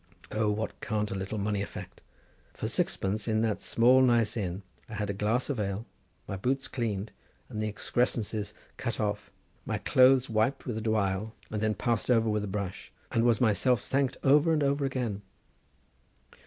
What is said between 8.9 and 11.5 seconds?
off, my clothes wiped with a dwile,